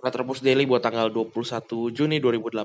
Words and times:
Retropus 0.00 0.40
Daily 0.40 0.64
buat 0.64 0.80
tanggal 0.80 1.12
21 1.12 1.92
Juni 1.92 2.24
2018 2.24 2.64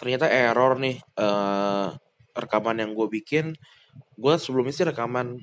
ternyata 0.00 0.32
error 0.32 0.80
nih 0.80 0.96
uh, 1.20 1.92
rekaman 2.32 2.80
yang 2.80 2.96
gue 2.96 3.04
bikin. 3.20 3.52
Gue 4.16 4.40
sebelumnya 4.40 4.72
sih 4.72 4.88
rekaman 4.88 5.36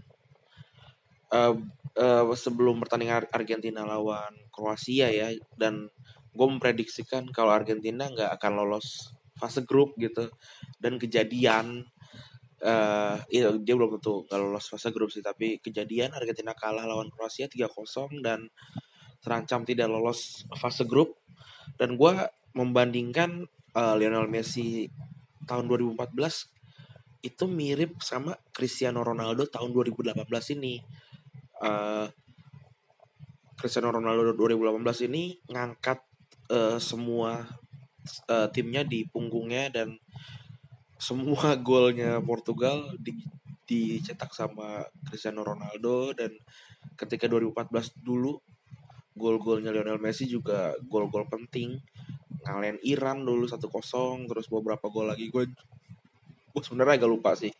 uh, 1.29 1.53
uh, 1.93 2.23
sebelum 2.33 2.81
pertandingan 2.81 3.29
Argentina 3.29 3.85
lawan 3.85 4.33
Kroasia 4.49 5.13
ya 5.13 5.29
dan 5.53 5.93
gue 6.33 6.47
memprediksikan 6.49 7.29
kalau 7.29 7.53
Argentina 7.53 8.09
nggak 8.09 8.33
akan 8.41 8.51
lolos 8.57 9.13
fase 9.37 9.61
grup 9.61 9.93
gitu. 10.01 10.25
Dan 10.81 10.97
kejadian 10.97 11.85
uh, 12.65 13.21
iya, 13.29 13.53
dia 13.61 13.77
belum 13.77 14.01
tentu 14.01 14.25
nggak 14.25 14.39
lolos 14.41 14.65
fase 14.73 14.89
grup 14.89 15.13
sih 15.13 15.21
tapi 15.21 15.61
kejadian 15.61 16.17
Argentina 16.17 16.57
kalah 16.57 16.89
lawan 16.89 17.13
Kroasia 17.13 17.45
3-0 17.45 18.25
dan 18.25 18.49
terancam 19.27 19.67
tidak 19.67 19.91
lolos 19.91 20.47
fase 20.55 20.87
grup. 20.87 21.19
Dan 21.75 21.99
gue 21.99 22.15
membandingkan 22.55 23.43
uh, 23.75 23.93
Lionel 23.99 24.31
Messi 24.31 24.87
tahun 25.43 25.67
2014 25.67 26.15
itu 27.27 27.43
mirip 27.43 27.99
sama 27.99 28.39
Cristiano 28.55 29.03
Ronaldo 29.03 29.43
tahun 29.51 29.75
2018 29.75 30.23
ini. 30.55 30.79
Uh, 31.59 32.07
Cristiano 33.57 33.91
Ronaldo 33.91 34.37
2018 34.37 35.09
ini 35.11 35.35
ngangkat 35.49 35.99
uh, 36.53 36.77
semua 36.77 37.41
uh, 38.29 38.47
timnya 38.53 38.85
di 38.85 39.03
punggungnya 39.09 39.73
dan 39.73 39.97
semua 41.01 41.57
golnya 41.67 42.21
Portugal 42.21 42.93
di, 43.01 43.17
dicetak 43.65 44.31
sama 44.31 44.85
Cristiano 45.09 45.41
Ronaldo. 45.41 46.13
Dan 46.13 46.37
ketika 46.93 47.25
2014 47.25 47.97
dulu 48.01 48.37
gol-golnya 49.17 49.73
Lionel 49.73 49.97
Messi 49.97 50.29
juga 50.29 50.77
gol-gol 50.85 51.25
penting. 51.27 51.75
Ngalahin 52.45 52.79
Iran 52.85 53.25
dulu 53.25 53.49
1-0 53.49 53.65
terus 54.29 54.47
beberapa 54.47 54.85
gol 54.87 55.09
lagi? 55.09 55.27
Gue 55.33 55.49
gue 56.53 56.61
sebenarnya 56.63 57.03
agak 57.03 57.11
lupa 57.11 57.37
sih 57.37 57.53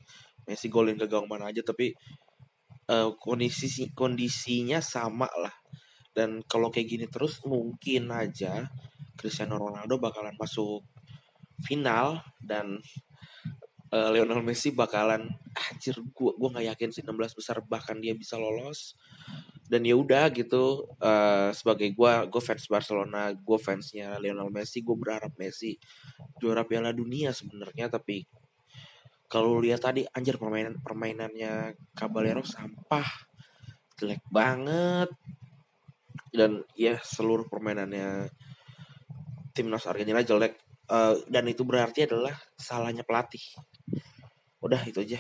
Messi 0.48 0.72
golin 0.72 0.98
ke 0.98 1.06
gawang 1.06 1.28
mana 1.30 1.52
aja 1.52 1.62
tapi 1.62 1.94
uh, 2.88 3.12
kondisi 3.20 3.68
kondisinya 3.92 4.80
sama 4.80 5.28
lah. 5.36 5.54
Dan 6.16 6.42
kalau 6.48 6.74
kayak 6.74 6.88
gini 6.88 7.06
terus 7.10 7.44
mungkin 7.46 8.10
aja 8.10 8.70
Cristiano 9.18 9.58
Ronaldo 9.58 9.98
bakalan 9.98 10.34
masuk 10.38 10.82
final 11.62 12.22
dan 12.38 12.78
uh, 13.92 14.10
Lionel 14.14 14.46
Messi 14.46 14.72
bakalan 14.72 15.26
anjir 15.58 15.98
gue 15.98 16.32
gue 16.38 16.50
nggak 16.54 16.68
yakin 16.76 16.90
sih 16.94 17.04
16 17.04 17.38
besar 17.38 17.58
bahkan 17.66 17.98
dia 17.98 18.14
bisa 18.14 18.38
lolos 18.38 18.94
dan 19.68 19.84
ya 19.84 20.00
udah 20.00 20.32
gitu 20.32 20.88
uh, 21.04 21.52
sebagai 21.52 21.92
gue 21.92 22.14
gue 22.32 22.42
fans 22.42 22.72
Barcelona 22.72 23.36
gue 23.36 23.60
fansnya 23.60 24.16
Lionel 24.16 24.48
Messi 24.48 24.80
gue 24.80 24.96
berharap 24.96 25.36
Messi 25.36 25.76
juara 26.40 26.64
Piala 26.64 26.96
Dunia 26.96 27.36
sebenarnya. 27.36 27.92
Tapi 27.92 28.24
kalau 29.28 29.60
lihat 29.60 29.84
tadi 29.84 30.08
anjir 30.08 30.40
permainan 30.40 30.80
permainannya 30.80 31.76
Caballero 31.92 32.48
sampah 32.48 33.08
jelek 34.00 34.24
banget. 34.32 35.12
Dan 36.32 36.64
ya 36.76 36.96
seluruh 37.04 37.52
permainannya 37.52 38.32
timnas 39.52 39.84
Argentina 39.84 40.24
jelek. 40.24 40.56
Uh, 40.88 41.20
dan 41.28 41.44
itu 41.52 41.68
berarti 41.68 42.08
adalah 42.08 42.32
salahnya 42.56 43.04
pelatih. 43.04 43.44
Udah 44.64 44.80
itu 44.88 45.04
aja 45.04 45.20